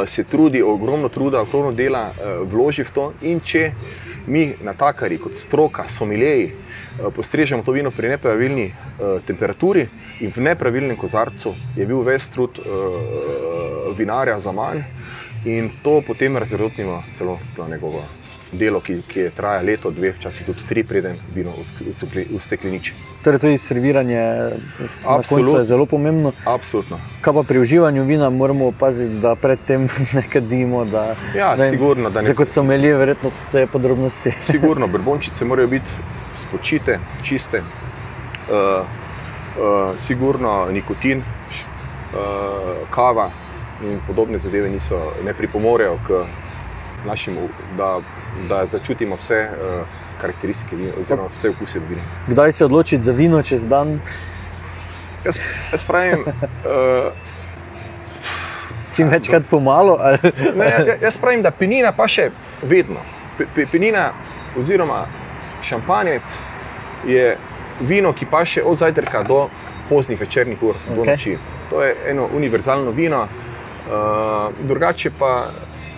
se 0.08 0.24
trudi, 0.24 0.62
ogromno 0.62 1.10
truda, 1.10 1.42
ogromno 1.42 1.72
dela 1.72 2.10
uh, 2.12 2.48
vloži 2.52 2.84
v 2.84 2.92
to. 2.92 3.12
In 3.22 3.40
če 3.40 3.72
mi, 4.28 4.54
natakari, 4.64 5.18
kot 5.20 5.36
stroka, 5.36 5.88
somileji, 5.90 6.50
uh, 6.54 7.12
postrežemo 7.16 7.64
to 7.64 7.76
vino 7.76 7.92
pri 7.92 8.16
nepravilni 8.16 8.72
temperaturi 9.28 9.88
in 10.22 10.32
v 10.32 10.48
nepravilnem 10.48 10.98
kozarcu, 10.98 11.56
je 11.76 11.86
bil 11.86 12.04
ves 12.06 12.30
trud 12.32 12.60
vinarja 13.98 14.40
za 14.40 14.52
manj, 14.56 14.84
in 15.46 15.70
to 15.84 16.02
potem 16.08 16.38
razredotnimo 16.38 17.04
celo 17.18 17.40
na 17.58 17.68
njegovo 17.68 18.04
delo, 18.54 18.80
ki, 18.82 19.02
ki 19.08 19.20
je 19.20 19.32
trajalo 19.32 19.66
leto, 19.66 19.92
dve, 19.92 20.14
včasih 20.18 20.46
tudi 20.46 20.66
tri, 20.70 20.84
preden 20.84 21.18
vino 21.36 21.54
ustekleniči. 22.36 22.94
Torej, 23.24 23.40
tudi 23.40 23.58
serviranje 23.58 24.18
je 24.18 25.64
zelo 25.64 25.86
pomembno. 25.86 26.32
Absolutno. 26.46 27.00
Kaj 27.22 27.34
pa 27.34 27.44
pri 27.44 27.60
uživanju 27.60 28.04
vina 28.04 28.30
moramo 28.30 28.72
paziti, 28.72 29.20
da 29.24 29.36
predtem 29.36 29.90
ne 30.18 30.24
kadimo? 30.30 30.86
Da, 30.86 31.16
ja, 31.36 31.56
da 31.56 31.70
sigurno. 31.70 32.10
Da 32.10 32.22
ne... 32.22 32.36
Kot 32.36 32.50
so 32.50 32.62
imeli, 32.62 32.94
verjetno 32.94 33.32
te 33.52 33.68
podrobnosti. 33.68 34.34
sigurno, 34.52 34.88
brbončice 34.88 35.46
morajo 35.46 35.68
biti 35.68 36.02
spočite, 36.36 37.00
čiste. 37.24 37.64
Uh, 37.64 38.56
uh, 38.56 40.00
sigurno 40.00 40.68
nikotin, 40.72 41.24
uh, 42.14 42.90
kava 42.90 43.32
in 43.84 44.00
podobne 44.08 44.40
zadeve 44.40 44.70
niso, 44.70 45.00
ne 45.26 45.34
pripomorejo 45.34 45.98
k 46.08 46.24
našim, 47.06 47.38
da, 47.78 48.00
da 48.50 48.66
začutimo 48.66 49.16
vse 49.16 49.48
uh, 49.50 49.88
karakteristike 50.22 50.76
vina, 50.76 50.92
oziroma 51.02 51.30
vse 51.36 51.50
okuse 51.50 51.80
vina. 51.90 52.02
Kdaj 52.28 52.52
se 52.52 52.66
odločiti 52.66 53.04
za 53.04 53.12
vino 53.12 53.42
čez 53.42 53.66
dan? 53.66 54.00
Jaz, 55.26 55.38
jaz 55.72 55.84
pravim. 55.84 56.26
Uh, 56.28 57.12
Čim 58.96 59.10
večkrat 59.10 59.44
pomalo? 59.50 60.00
ne, 60.56 60.98
jaz 61.02 61.18
pravim, 61.18 61.42
da 61.42 61.52
penina 61.52 61.92
pa 61.98 62.08
še 62.08 62.30
vedno. 62.62 63.02
Penina 63.72 64.12
oziroma 64.60 65.06
šampanjec 65.66 66.38
je 67.08 67.38
vino, 67.82 68.14
ki 68.14 68.28
pa 68.30 68.44
še 68.46 68.62
od 68.64 68.78
zajtrka 68.78 69.24
do 69.28 69.48
poznih 69.90 70.20
večernih 70.20 70.62
ur, 70.64 70.76
okay. 70.76 70.96
do 70.96 71.06
noči. 71.06 71.38
To 71.72 71.82
je 71.84 71.96
eno 72.12 72.30
univerzalno 72.36 72.92
vino. 72.92 73.26
Uh, 73.84 74.54
drugače 74.68 75.12
pa 75.20 75.34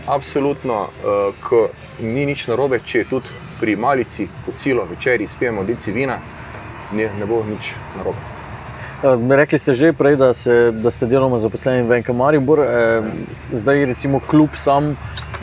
Absolutno, 0.07 0.73
uh, 0.73 1.33
ko 1.41 1.69
ni 1.99 2.25
nič 2.25 2.45
narobe, 2.47 2.79
če 2.85 3.05
tudi 3.09 3.31
pri 3.59 3.75
malici, 3.75 4.27
kosilo, 4.45 4.85
večerji, 4.85 5.27
spijemo 5.27 5.63
deci 5.65 5.91
vina, 5.91 6.19
ne, 6.93 7.09
ne 7.19 7.25
bo 7.25 7.41
nič 7.43 7.71
narobe. 7.97 8.21
Uh, 9.01 9.17
rekli 9.37 9.59
ste 9.59 9.73
že 9.73 9.93
prej, 9.93 10.15
da, 10.21 10.33
se, 10.33 10.71
da 10.71 10.91
ste 10.91 11.09
deloma 11.09 11.37
zaposleni 11.41 11.83
v 11.83 11.89
Venka 11.89 12.13
Maribor. 12.13 12.61
Eh, 12.61 13.09
zdaj, 13.53 13.85
recimo, 13.85 14.19
kljub 14.19 14.55
sam 14.55 14.95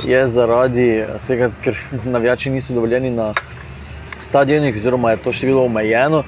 je 0.06 0.22
zaradi 0.28 1.04
tega, 1.26 1.50
ker 1.62 1.76
navijači 2.04 2.50
niso 2.50 2.74
dovoljeni 2.74 3.10
na 3.10 3.34
stadionih, 4.20 4.76
oziroma 4.76 5.10
je 5.10 5.22
to 5.26 5.32
število 5.32 5.64
omejeno. 5.64 6.24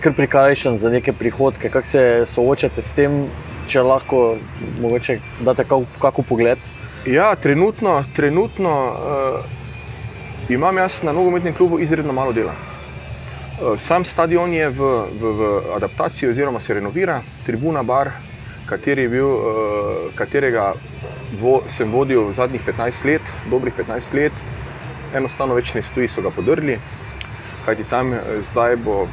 kar 0.00 0.12
prikrajšan 0.16 0.76
za 0.76 0.90
neke 0.90 1.12
prihodke. 1.12 1.68
Kako 1.68 1.86
se 1.86 2.22
soočate 2.26 2.82
s 2.82 2.92
tem, 2.92 3.28
če 3.68 3.82
lahko 3.82 4.36
mogoče 4.80 5.18
date 5.44 5.64
kakšen 5.68 6.28
pogled? 6.28 6.58
Ja, 7.06 7.34
trenutno, 7.36 8.04
trenutno 8.16 8.70
uh, 8.70 9.44
imam 10.48 10.78
jaz 10.78 11.02
na 11.02 11.12
nogometnem 11.12 11.54
klubu 11.54 11.78
izredno 11.78 12.12
malo 12.12 12.32
dela. 12.32 12.54
Uh, 12.54 13.78
sam 13.78 14.04
stadion 14.04 14.52
je 14.52 14.68
v, 14.68 14.90
v, 15.20 15.32
v 15.38 15.50
adaptaciji, 15.76 16.30
oziroma 16.30 16.60
se 16.60 16.74
renovira, 16.74 17.20
tribuna 17.46 17.82
bar, 17.82 18.10
kateri 18.66 19.08
bil, 19.08 19.28
uh, 19.28 20.10
katerega 20.16 20.72
vo, 21.40 21.60
sem 21.68 21.92
vodil 21.92 22.32
zadnjih 22.32 22.64
15 22.66 23.04
let, 23.04 23.32
dobrih 23.50 23.74
15 23.76 24.16
let, 24.16 24.44
enostavno 25.14 25.54
več 25.54 25.74
ne 25.74 25.82
stoji, 25.82 26.08
so 26.08 26.24
ga 26.24 26.32
podrli, 26.32 26.78
kajti 27.64 27.84
tam 27.90 28.16
zdaj 28.48 28.76
bo 28.84 29.04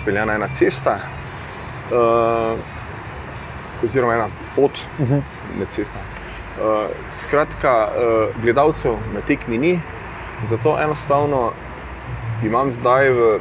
speljana 0.00 0.40
ena 0.40 0.48
cesta, 0.56 0.96
uh, 1.92 2.80
oziroma 3.84 4.14
ena 4.14 4.28
pot, 4.56 4.72
uh 4.98 5.08
-huh. 5.08 5.22
ne 5.58 5.66
cesta. 5.70 5.98
Uh, 5.98 6.90
skratka, 7.10 7.88
uh, 7.88 8.42
gledalcev 8.42 8.92
na 9.14 9.20
tekmi 9.20 9.58
ni, 9.58 9.80
zato 10.46 10.78
enostavno 10.82 11.52
imam 12.44 12.72
zdaj 12.72 13.08
v 13.10 13.40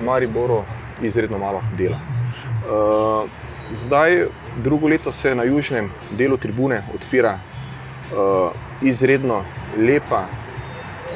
Mariboru 0.00 0.62
izredno 1.02 1.38
malo 1.38 1.62
dela. 1.76 1.96
Uh, 1.96 3.30
zdaj, 3.74 4.26
drugo 4.56 4.88
leto 4.88 5.12
se 5.12 5.34
na 5.34 5.42
južnem 5.42 5.90
delu 6.10 6.36
tribune 6.36 6.82
odpira 6.94 7.38
uh, 7.38 8.50
izredno 8.82 9.44
lepa, 9.78 10.24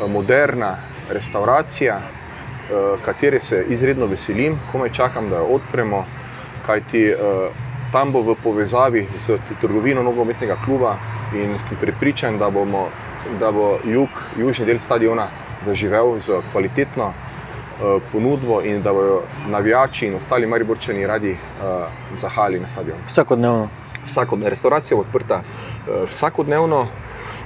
moderna 0.09 0.77
restauracija, 1.11 1.97
uh, 1.97 3.01
katere 3.05 3.41
se 3.41 3.65
izredno 3.69 4.07
veselim, 4.07 4.59
komaj 4.73 4.91
čakam, 4.91 5.31
da 5.31 5.37
jo 5.37 5.45
odpremo, 5.45 6.05
kajti 6.67 7.15
uh, 7.15 7.64
tam 7.95 8.11
bo 8.11 8.27
v 8.27 8.35
povezavi 8.35 9.07
z 9.23 9.39
trgovino 9.63 10.03
nogometnega 10.03 10.59
kluba 10.67 10.99
in 11.31 11.55
sem 11.63 11.79
prepričan, 11.79 12.39
da, 12.39 12.51
bomo, 12.51 12.89
da 13.39 13.53
bo 13.55 13.79
jug, 13.87 14.11
južni 14.35 14.67
del 14.67 14.81
stadiona 14.83 15.29
zaživel 15.63 16.19
z 16.19 16.41
kvalitetno 16.51 17.07
uh, 17.07 18.03
ponudbo 18.13 18.59
in 18.67 18.83
da 18.83 18.93
bodo 18.93 19.23
navijači 19.47 20.07
in 20.07 20.17
ostali 20.19 20.47
mariborčani 20.47 21.07
radi 21.07 21.37
uh, 21.39 21.87
zahali 22.19 22.61
na 22.61 22.67
stadion. 22.67 22.99
Vsakodnevno. 23.07 23.69
Vsakodnevno. 24.07 24.51
Restauracija 24.51 24.97
bo 24.97 25.07
odprta 25.07 25.39
uh, 25.39 26.11
vsakodnevno, 26.11 26.89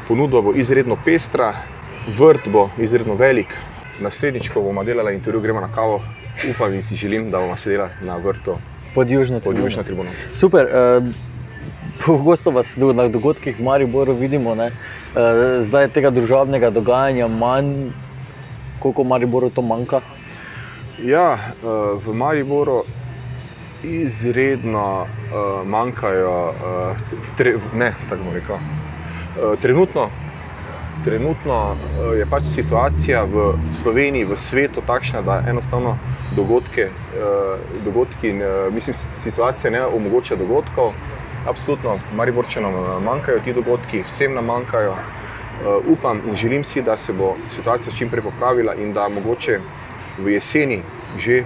ponudba 0.08 0.40
bo 0.40 0.56
izredno 0.56 0.96
pestra, 1.04 1.52
vrt 2.18 2.48
bo 2.48 2.70
izredno 2.78 3.20
velik. 3.20 3.52
Naslednjič, 4.00 4.48
ko 4.48 4.64
bomo 4.64 4.84
delali 4.84 5.14
intervju, 5.14 5.40
gremo 5.44 5.60
na 5.60 5.68
kavo, 5.74 6.00
upam 6.50 6.74
in 6.74 6.82
si 6.82 6.96
želim, 6.96 7.30
da 7.30 7.38
bomo 7.38 7.56
sedeli 7.56 7.90
na 8.00 8.16
vrtu 8.16 8.56
pod 8.98 9.10
južno 9.10 9.40
tribuno. 9.40 9.54
Pod 9.54 9.64
južno 9.64 9.82
tribuno. 9.82 10.10
Super. 10.32 10.66
Uh, 10.66 11.14
Pogosto 11.98 12.50
vas 12.50 12.76
na 12.76 13.08
dogodkih 13.08 13.58
v 13.58 13.62
Mariboru 13.62 14.14
vidimo, 14.14 14.54
uh, 14.54 14.70
zdaj 15.60 15.84
je 15.84 15.88
tega 15.88 16.10
družabnega 16.14 16.70
dogajanja 16.70 17.26
manj, 17.26 17.90
koliko 18.78 19.04
Mariboru 19.04 19.50
to 19.50 19.62
manjka. 19.62 20.00
Ja, 21.02 21.34
uh, 21.34 21.98
v 21.98 22.14
Mariboru 22.14 22.84
izredno 23.82 25.06
uh, 25.06 25.66
manjkajo, 25.66 26.38
uh, 26.54 27.18
tre, 27.38 27.56
ne, 27.74 27.92
tako 28.10 28.34
rekel. 28.34 28.56
Uh, 28.62 29.58
trenutno 29.62 30.10
trenutno 31.04 31.76
eh, 31.76 32.18
je 32.18 32.26
pač 32.26 32.46
situacija 32.46 33.24
v 33.24 33.52
Sloveniji, 33.72 34.24
v 34.24 34.36
svetu 34.36 34.82
takšna, 34.86 35.22
da 35.22 35.42
enostavno 35.46 35.96
dogodke, 36.36 36.88
eh, 36.90 37.80
dogodki, 37.84 38.28
eh, 38.28 38.70
mislim, 38.70 38.94
situacija 38.94 39.70
ne 39.70 39.84
omogoča 39.86 40.36
dogodkov. 40.36 40.92
Absolutno, 41.46 41.98
Mariborčanom 42.12 43.02
manjkajo 43.04 43.40
ti 43.44 43.52
dogodki, 43.52 44.02
vsem 44.02 44.34
nam 44.34 44.44
manjkajo. 44.44 44.96
Upam 45.90 46.20
in 46.28 46.34
želim 46.34 46.64
si, 46.64 46.82
da 46.82 46.96
se 46.96 47.12
bo 47.12 47.34
situacija 47.50 47.92
čim 47.96 48.10
prej 48.10 48.22
popravila 48.22 48.74
in 48.74 48.92
da 48.92 49.08
mogoče 49.08 49.58
v 50.18 50.28
jeseni 50.30 50.82
že 51.18 51.44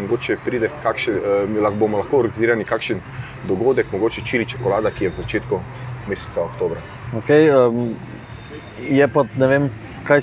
mogoče 0.00 0.36
pride, 0.44 0.70
kakšen, 0.82 1.20
mi 1.48 1.60
lahko 1.60 1.78
bomo 1.78 1.98
lahko 1.98 2.18
organizirali 2.18 2.64
kakšen 2.64 3.00
dogodek, 3.46 3.92
mogoče 3.92 4.24
čili 4.26 4.46
čokolada, 4.46 4.90
ki 4.90 5.04
je 5.04 5.10
v 5.10 5.14
začetku 5.14 5.60
meseca 6.08 6.42
oktobra. 6.42 6.80
Okay, 7.14 7.50
um 7.54 7.94
je 8.80 9.08
pa 9.08 9.24
ne 9.38 9.46
vem, 9.46 9.70
kaj 10.04 10.20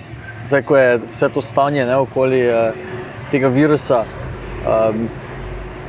zdaj, 0.47 0.61
ko 0.61 0.77
je 0.77 0.99
vse 1.11 1.29
to 1.29 1.41
stanje 1.41 1.85
ne, 1.85 1.95
okoli 1.95 2.41
uh, 2.49 2.73
tega 3.31 3.47
virusa. 3.47 4.03
Um, 4.61 5.07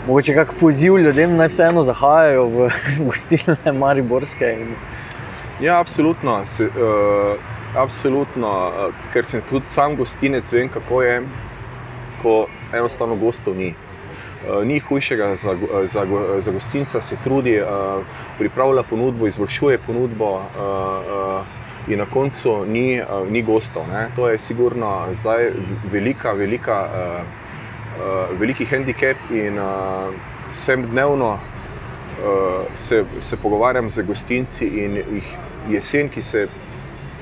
mogoče 0.06 0.34
kakšen 0.34 0.58
poziv 0.60 0.98
ljudem, 0.98 1.36
naj 1.36 1.50
vseeno 1.52 1.82
zahajajo 1.82 2.46
v 2.46 2.68
gostilne 3.08 3.72
Mariborske. 3.72 4.56
Ja, 5.60 5.80
absolutno. 5.80 6.42
Se, 6.46 6.66
uh, 6.66 7.38
absolutno 7.76 8.50
uh, 8.50 8.94
ker 9.12 9.26
sem 9.26 9.42
tudi 9.50 9.66
sam 9.66 9.96
gostinec, 9.96 10.52
vem, 10.52 10.68
kako 10.68 11.02
je, 11.02 11.22
ko 12.22 12.36
enostavno 12.72 13.16
gostov 13.16 13.56
ni. 13.56 13.74
Uh, 14.42 14.64
ni 14.66 14.80
hujšega 14.80 15.36
za, 15.42 15.56
za, 15.92 16.06
za 16.42 16.50
gostinca, 16.50 17.00
se 17.00 17.16
trudi, 17.24 17.60
uh, 17.60 18.02
pripravlja 18.38 18.82
ponudbo, 18.82 19.26
izboljšuje 19.26 19.78
ponudbo. 19.86 20.32
Uh, 20.34 20.40
uh, 20.62 21.61
in 21.88 21.98
na 21.98 22.06
koncu 22.06 22.64
ni, 22.64 23.00
uh, 23.00 23.28
ni 23.30 23.42
gostov. 23.42 23.88
Ne. 23.88 24.08
To 24.16 24.28
je 24.28 24.38
sigurno 24.38 25.06
zdaj 25.20 25.50
velika, 25.92 26.32
velika, 26.32 26.78
uh, 26.82 27.22
uh, 28.00 28.40
veliki 28.40 28.64
handicap 28.64 29.16
in 29.30 29.58
uh, 29.58 30.14
vsem 30.52 30.86
dnevno 30.90 31.32
uh, 31.32 32.66
se, 32.74 33.04
se 33.20 33.36
pogovarjam 33.36 33.90
z 33.90 34.02
gostinci 34.02 34.66
in 34.66 34.96
jih 34.96 35.36
jesen, 35.68 36.08
ki 36.08 36.22
se, 36.22 36.46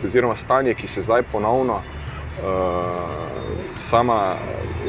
oziroma 0.05 0.37
stanje, 0.37 0.75
ki 0.75 0.89
se 0.89 1.03
zdaj 1.03 1.23
ponovno. 1.33 1.83
Uh, 2.41 3.31
sama 3.79 4.37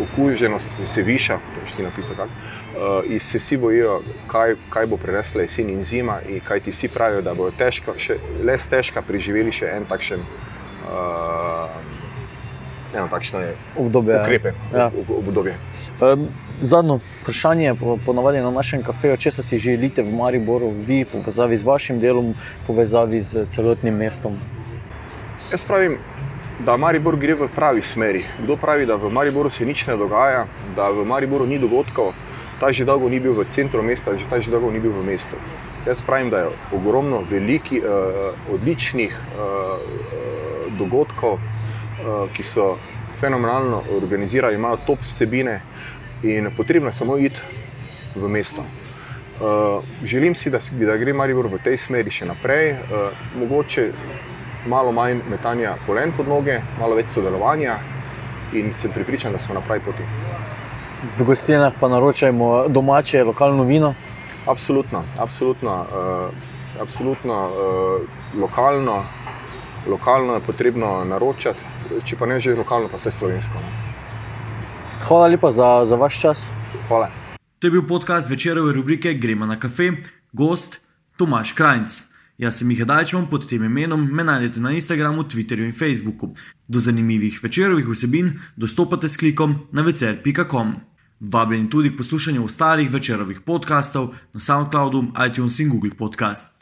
okuženost 0.01 0.81
se, 0.85 1.01
viša, 1.03 1.39
če 1.67 1.75
ti 1.75 1.83
napišem 1.83 2.15
tako 2.15 2.31
uh, 2.75 3.21
se 3.21 3.39
vsi 3.39 3.57
bojijo, 3.57 4.01
kaj, 4.27 4.55
kaj 4.69 4.85
bo 4.87 4.97
prenesla 4.97 5.41
jesen 5.41 5.69
in 5.69 5.83
zima, 5.83 6.19
in 6.29 6.39
kaj 6.39 6.59
ti 6.59 6.71
vsi 6.71 6.87
pravijo, 6.87 7.21
da 7.21 7.33
bodo 7.33 7.51
težko, 7.57 7.95
še, 7.97 8.17
le 8.43 8.57
stežka 8.59 9.01
preživeli 9.01 9.51
še 9.51 9.71
en 9.75 9.85
takšen. 9.89 10.23
Uh, 10.91 11.99
Eno 12.91 13.07
takšno 13.07 13.39
je 13.39 13.51
obdobje. 13.79 14.17
Ukrepe, 14.21 14.51
ja. 14.75 14.89
obdobje. 15.17 15.53
Um, 16.01 16.27
zadnjo 16.61 16.97
vprašanje 17.21 17.65
je 17.65 17.75
ponovadi 18.05 18.41
na 18.43 18.51
našem 18.51 18.83
kafeju, 18.83 19.15
če 19.17 19.31
si 19.31 19.57
želite 19.57 20.03
v 20.03 20.11
Mariboru, 20.11 20.73
vi, 20.87 21.05
povezavi 21.07 21.57
z 21.57 21.63
vašim 21.63 22.01
delom, 22.03 22.33
povezavi 22.67 23.21
z 23.21 23.45
celotnim 23.55 23.95
mestom. 23.95 24.35
Jaz 25.51 25.63
pravim, 25.63 25.97
da 26.65 26.75
Maribor 26.77 27.15
gre 27.15 27.35
v 27.35 27.47
pravi 27.55 27.81
smeri. 27.81 28.25
Kdo 28.43 28.55
pravi, 28.59 28.85
da 28.85 28.95
v 28.95 29.09
Mariboru 29.09 29.49
se 29.49 29.65
nič 29.65 29.85
ne 29.87 29.95
dogaja, 29.97 30.45
da 30.75 30.89
v 30.91 31.05
Mariboru 31.07 31.47
ni 31.47 31.59
dogodkov, 31.59 32.11
ta 32.61 32.69
že 32.69 32.85
dolgo 32.85 33.09
ni 33.09 33.17
bil 33.17 33.33
v 33.33 33.49
centru 33.49 33.81
mesta, 33.81 34.13
že 34.13 34.29
ta 34.29 34.37
že 34.37 34.53
dolgo 34.53 34.69
ni 34.69 34.77
bil 34.77 34.93
v 34.93 35.01
mestu. 35.01 35.33
Jaz 35.81 35.97
pravim, 36.05 36.29
da 36.29 36.45
je 36.45 36.49
ogromno 36.77 37.25
velikih, 37.25 37.81
uh, 37.81 38.53
odličnih 38.53 39.09
uh, 39.09 39.81
dogodkov, 40.77 41.41
uh, 41.41 42.29
ki 42.37 42.45
so 42.45 42.77
fenomenalno 43.17 43.81
organizirani, 43.97 44.61
imajo 44.61 44.77
top 44.85 45.01
vsebine 45.09 45.57
in 46.21 46.53
potrebno 46.53 46.93
je 46.93 47.01
samo 47.01 47.17
iti 47.17 47.41
v 48.13 48.29
mesto. 48.29 48.61
Uh, 48.61 49.81
želim 50.05 50.37
si, 50.37 50.53
da, 50.53 50.61
da 50.85 51.01
gre 51.01 51.17
Maribor 51.17 51.49
v 51.49 51.57
tej 51.65 51.81
smeri 51.81 52.13
še 52.13 52.29
naprej, 52.29 52.77
uh, 52.77 53.09
mogoče 53.41 53.89
malo 54.69 54.93
manj 54.93 55.25
metanja 55.33 55.73
polen 55.89 56.13
pod 56.13 56.29
noge, 56.29 56.61
malo 56.77 56.93
več 56.93 57.09
sodelovanja 57.09 57.79
in 58.53 58.69
sem 58.77 58.93
pripričan, 58.93 59.33
da 59.33 59.41
smo 59.41 59.57
na 59.57 59.65
pravi 59.65 59.81
poti 59.81 60.05
v 61.17 61.23
gostinah 61.23 61.73
pa 61.79 61.87
naročajmo 61.87 62.67
domače, 62.67 63.23
lokalno 63.23 63.63
vino. 63.63 63.93
Absolutno, 64.47 65.03
absolutno, 65.17 65.71
uh, 65.71 66.81
absolutno 66.81 67.49
uh, 67.49 68.41
lokalno, 68.41 69.03
lokalno 69.87 70.33
je 70.33 70.41
potrebno 70.45 71.03
naročati, 71.05 71.59
če 72.05 72.15
pa 72.17 72.25
ne 72.25 72.39
že 72.39 72.55
lokalno, 72.55 72.89
pa 72.89 72.97
vse 72.97 73.11
slovensko. 73.11 73.61
Hvala 75.01 75.27
lepa 75.27 75.51
za, 75.51 75.85
za 75.85 75.95
vaš 75.95 76.21
čas. 76.21 76.49
Hvala. 76.87 77.09
To 77.59 77.67
je 77.67 77.71
bil 77.71 77.87
podcast 77.87 78.29
večerove 78.29 78.73
rubrike 78.73 79.13
Gremo 79.13 79.45
na 79.45 79.59
kafe, 79.59 79.91
gost 80.33 80.81
Tomaš 81.17 81.53
Krajnc. 81.53 82.01
Jaz 82.37 82.57
sem 82.57 82.71
jih 82.71 82.85
dajčem 82.89 83.27
pod 83.29 83.45
tem 83.49 83.63
imenom, 83.63 84.01
me 84.01 84.23
najdete 84.23 84.59
na 84.59 84.71
Instagramu, 84.73 85.23
Twitterju 85.29 85.67
in 85.69 85.75
Facebooku. 85.77 86.31
Do 86.67 86.79
zanimivih 86.79 87.37
večerovih 87.43 87.87
vsebin 87.87 88.31
dostopate 88.55 89.09
s 89.09 89.17
klikom 89.17 89.59
na 89.71 89.81
večer.com. 89.81 90.90
Vabljeni 91.21 91.69
tudi 91.69 91.93
k 91.93 91.97
poslušanju 91.97 92.45
ostalih 92.45 92.91
večerovih 92.91 93.41
podkastov 93.41 94.13
na 94.33 94.39
SoundCloudu, 94.39 95.03
iTunes 95.27 95.59
in 95.59 95.69
Google 95.69 95.91
Podcast. 95.97 96.60